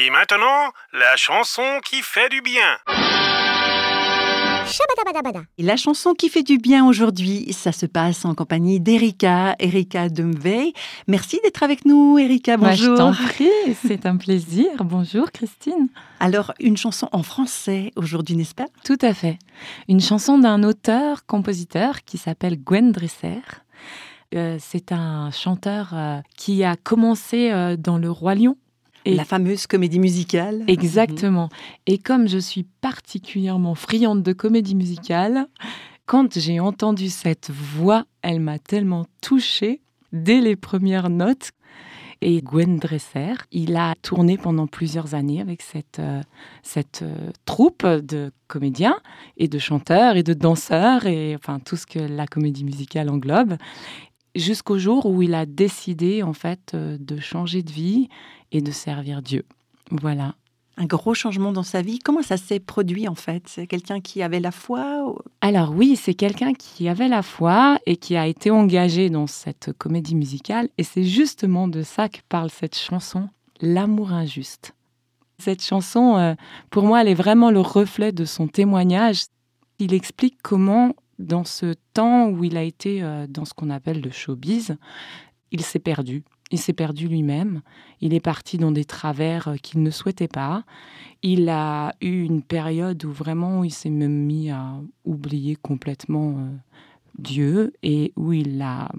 [0.00, 2.76] Et maintenant, la chanson qui fait du bien.
[5.56, 10.08] Et la chanson qui fait du bien aujourd'hui, ça se passe en compagnie d'Erika, Erika
[10.08, 10.72] Dumvey.
[11.08, 12.56] Merci d'être avec nous, Erika.
[12.56, 12.96] Bah, Bonjour.
[12.96, 14.70] je t'en prie, c'est un plaisir.
[14.78, 15.88] Bonjour, Christine.
[16.20, 18.66] Alors, une chanson en français aujourd'hui, n'est-ce pas?
[18.84, 19.40] Tout à fait.
[19.88, 23.40] Une chanson d'un auteur-compositeur qui s'appelle Gwen Dresser.
[24.36, 28.56] Euh, c'est un chanteur euh, qui a commencé euh, dans Le Roi Lion.
[29.04, 30.64] Et- La fameuse comédie musicale.
[30.66, 31.48] Exactement.
[31.86, 35.46] Et comme je suis particulièrement friande de comédie musicale,
[36.06, 39.80] quand j'ai entendu cette voix, elle m'a tellement touchée
[40.12, 41.50] dès les premières notes.
[42.20, 46.20] Et Gwen Dresser, il a tourné pendant plusieurs années avec cette, euh,
[46.64, 48.98] cette euh, troupe de comédiens
[49.36, 53.56] et de chanteurs et de danseurs et enfin tout ce que la comédie musicale englobe
[54.38, 58.08] jusqu'au jour où il a décidé en fait euh, de changer de vie
[58.52, 59.44] et de servir Dieu.
[59.90, 60.34] Voilà.
[60.80, 61.98] Un gros changement dans sa vie.
[61.98, 63.42] Comment ça s'est produit en fait?
[63.46, 67.78] C'est quelqu'un qui avait la foi ou- Alors oui, c'est quelqu'un qui avait la foi
[67.84, 70.68] et qui a été engagé dans cette comédie musicale.
[70.78, 73.28] Et c'est justement de ça que parle cette chanson,
[73.60, 74.72] L'amour injuste.
[75.40, 76.34] Cette chanson, euh,
[76.70, 79.24] pour moi, elle est vraiment le reflet de son témoignage.
[79.80, 84.00] Il explique comment, dans ce temps où il a été euh, dans ce qu'on appelle
[84.00, 84.76] le showbiz,
[85.50, 86.24] il s'est perdu.
[86.50, 87.60] Il s'est perdu lui-même.
[88.00, 90.64] Il est parti dans des travers euh, qu'il ne souhaitait pas.
[91.22, 96.50] Il a eu une période où vraiment il s'est même mis à oublier complètement euh,
[97.18, 98.90] Dieu et où il l'a,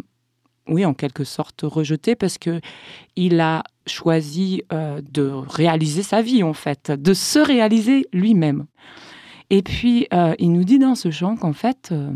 [0.68, 2.60] oui, en quelque sorte rejeté parce que
[3.16, 8.68] il a choisi de réaliser sa vie en fait, de se réaliser lui-même.
[9.50, 12.14] Et puis euh, il nous dit dans ce chant qu'en fait, euh,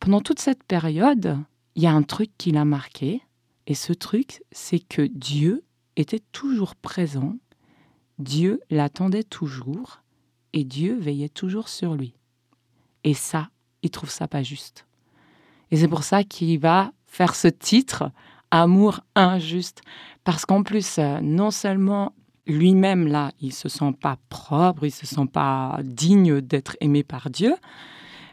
[0.00, 1.38] pendant toute cette période,
[1.74, 3.22] il y a un truc qui l'a marqué.
[3.66, 5.64] Et ce truc, c'est que Dieu
[5.96, 7.36] était toujours présent,
[8.18, 10.02] Dieu l'attendait toujours,
[10.52, 12.14] et Dieu veillait toujours sur lui.
[13.04, 13.50] Et ça,
[13.82, 14.86] il trouve ça pas juste.
[15.70, 18.10] Et c'est pour ça qu'il va faire ce titre,
[18.52, 19.82] Amour injuste,
[20.22, 22.14] parce qu'en plus, euh, non seulement
[22.46, 27.30] lui-même, là, il se sent pas propre, il se sent pas digne d'être aimé par
[27.30, 27.54] Dieu,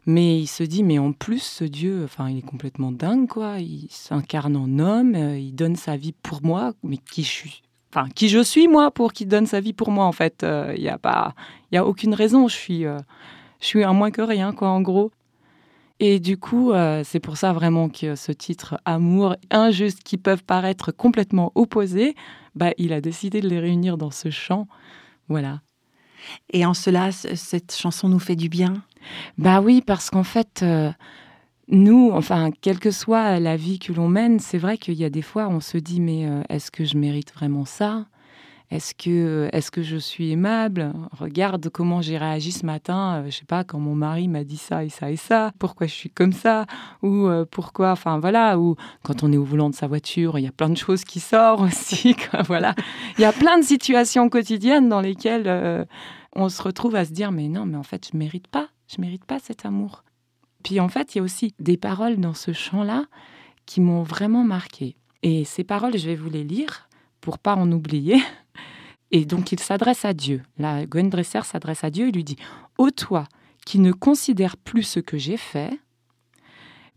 [0.06, 3.59] mais il se dit, mais en plus, ce Dieu, enfin, il est complètement dingue, quoi.
[3.59, 7.63] Il s'incarne en homme, euh, il donne sa vie pour moi, mais qui je suis?
[7.90, 10.45] Enfin, qui je suis, moi, pour qu'il donne sa vie pour moi, en fait?
[10.75, 11.35] Il n'y a pas...
[11.72, 13.00] Y a aucune raison, je suis, euh,
[13.62, 15.12] je suis un moins que rien, quoi, en gros.
[16.06, 20.44] Et du coup, euh, c'est pour ça vraiment que ce titre Amour injuste, qui peuvent
[20.44, 22.14] paraître complètement opposés,
[22.56, 24.68] bah, il a décidé de les réunir dans ce chant.
[25.30, 25.62] Voilà.
[26.52, 28.84] Et en cela, cette chanson nous fait du bien?
[29.38, 30.92] Bah oui, parce qu'en fait, euh,
[31.69, 35.09] nous, enfin, quelle que soit la vie que l'on mène, c'est vrai qu'il y a
[35.09, 38.08] des fois, on se dit, mais euh, est-ce que je mérite vraiment ça?
[38.74, 40.94] Est-ce que, est que je suis aimable?
[41.12, 44.58] Regarde comment j'ai réagi ce matin, euh, je sais pas, quand mon mari m'a dit
[44.58, 46.66] ça et ça et ça, pourquoi je suis comme ça?
[47.04, 50.46] Ou euh, pourquoi, enfin voilà, ou quand on est au volant de sa voiture, il
[50.46, 52.16] y a plein de choses qui sortent aussi,
[52.48, 52.74] voilà.
[53.20, 55.86] Il y a plein de situations quotidiennes dans lesquelles euh,
[56.36, 59.00] on se retrouve à se dire, mais non, mais en fait, je mérite pas, je
[59.00, 60.04] mérite pas cet amour.
[60.64, 63.06] Puis en fait, il y a aussi des paroles dans ce chant-là
[63.68, 64.96] qui m'ont vraiment marqué.
[65.22, 66.90] Et ces paroles, je vais vous les lire
[67.22, 68.20] pour pas en oublier.
[69.13, 70.41] Et donc, il s'adresse à Dieu.
[70.57, 72.35] Là, Gwen Dresser s'adresse à Dieu et lui dit
[72.79, 73.25] Ô toi
[73.63, 75.79] qui ne considère plus ce que j'ai fait,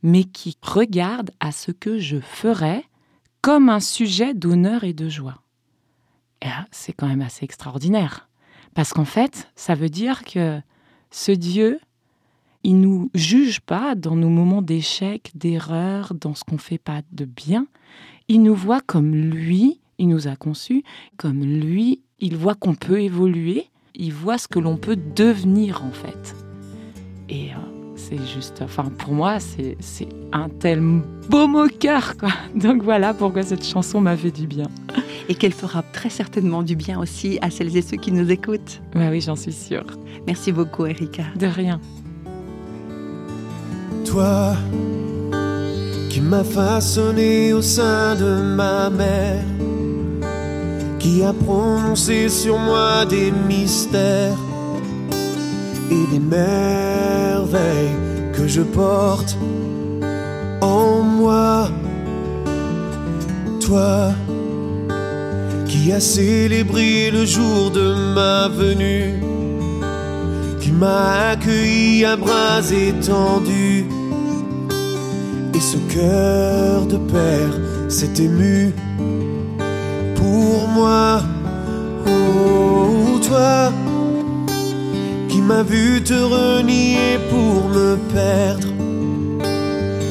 [0.02, 2.84] mais qui regarde à ce que je ferai
[3.42, 5.42] comme un sujet d'honneur et de joie.
[6.70, 8.28] C'est quand même assez extraordinaire.
[8.74, 10.60] Parce qu'en fait, ça veut dire que
[11.10, 11.80] ce Dieu,
[12.62, 17.26] il nous juge pas dans nos moments d'échec, d'erreur, dans ce qu'on fait pas de
[17.26, 17.66] bien.
[18.28, 20.82] Il nous voit comme lui, il nous a conçus,
[21.16, 25.90] comme lui, il voit qu'on peut évoluer, il voit ce que l'on peut devenir en
[25.90, 26.36] fait.
[27.28, 30.80] Et euh, c'est juste, enfin pour moi, c'est c'est un tel
[31.28, 32.30] beau mot cœur quoi.
[32.54, 34.66] Donc voilà pourquoi cette chanson m'a fait du bien.
[35.28, 38.80] Et qu'elle fera très certainement du bien aussi à celles et ceux qui nous écoutent.
[38.94, 39.84] Ouais, oui, j'en suis sûre.
[40.26, 41.24] Merci beaucoup, Erika.
[41.36, 41.80] De rien.
[44.04, 44.54] Toi
[46.16, 49.44] qui m'as façonné au sein de ma mère,
[51.06, 54.38] qui a prononcé sur moi des mystères
[55.88, 57.96] et des merveilles
[58.34, 59.36] que je porte
[60.60, 61.70] en moi.
[63.60, 64.10] Toi
[65.68, 69.20] qui as célébré le jour de ma venue,
[70.60, 73.86] qui m'a accueilli à bras étendus.
[75.54, 77.54] Et ce cœur de père
[77.88, 78.74] s'est ému
[85.62, 88.68] vu te renier pour me perdre.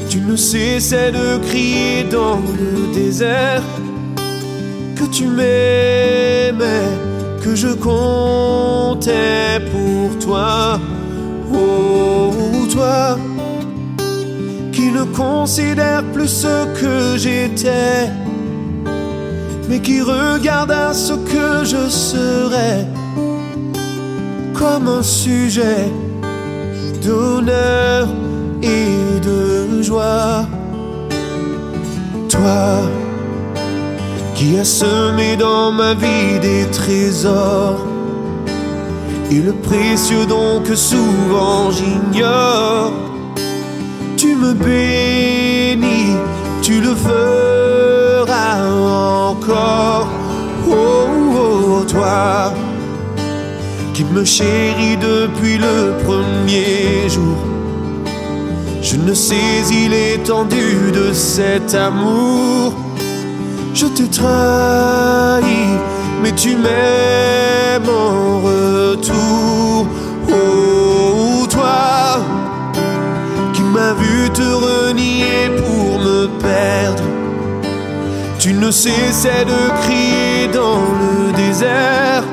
[0.09, 3.63] Tu ne cessais de crier dans le désert
[4.95, 6.89] que tu m'aimais,
[7.43, 10.79] que je comptais pour toi.
[11.53, 12.31] Oh,
[12.71, 13.17] toi
[14.71, 18.09] qui ne considère plus ce que j'étais,
[19.69, 22.85] mais qui regarde à ce que je serai
[24.57, 25.91] comme un sujet
[27.03, 28.07] d'honneur
[28.61, 30.45] et de joie.
[32.29, 32.89] Toi
[34.35, 37.79] qui as semé dans ma vie des trésors
[39.31, 42.91] et le précieux don que souvent j'ignore.
[44.17, 46.15] Tu me bénis,
[46.61, 48.69] tu le feras
[49.29, 50.07] encore.
[50.67, 52.53] Oh, oh toi
[53.95, 57.37] qui me chéris depuis le premier jour.
[58.81, 62.73] Je ne saisis l'étendue de cet amour.
[63.73, 65.77] Je te trahis,
[66.21, 69.87] mais tu m'aimes en retour.
[70.29, 72.19] Oh, toi
[73.53, 77.03] qui m'as vu te renier pour me perdre.
[78.39, 82.25] Tu ne cessais de crier dans le désert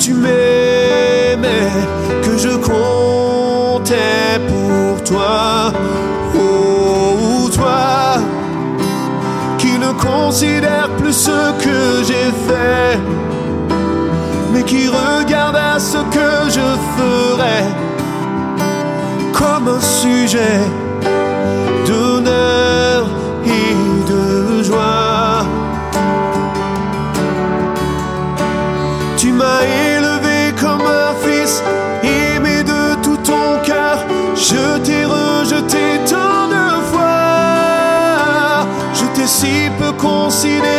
[0.00, 1.68] tu m'aimais,
[2.22, 5.72] que je comptais pour toi.
[6.34, 8.16] Oh, toi
[9.58, 12.98] qui ne considère plus ce que j'ai fait,
[14.54, 17.60] mais qui regarde à ce que je ferai
[19.34, 20.60] comme un sujet
[40.30, 40.69] see the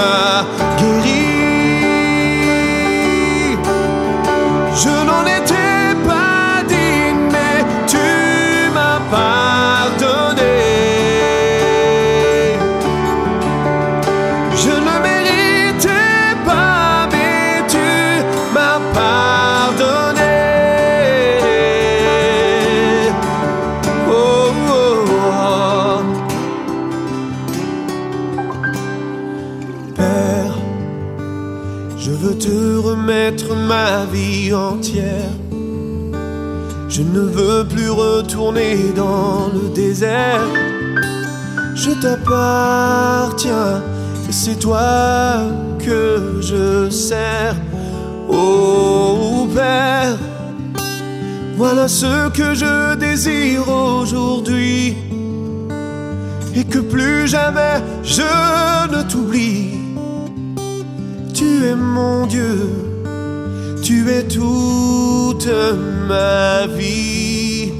[0.00, 0.29] m'as
[33.70, 35.34] ma vie entière.
[36.88, 40.48] Je ne veux plus retourner dans le désert.
[41.76, 43.80] Je t'appartiens
[44.30, 45.40] c'est toi
[45.78, 47.56] que je sers.
[48.28, 50.16] Oh Père,
[51.56, 54.96] voilà ce que je désire aujourd'hui.
[56.54, 58.22] Et que plus jamais je
[58.92, 59.70] ne t'oublie.
[61.34, 62.68] Tu es mon Dieu,
[63.90, 65.48] tu es toute
[66.08, 67.72] ma vie.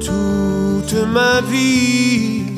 [0.00, 2.49] Toute ma vie.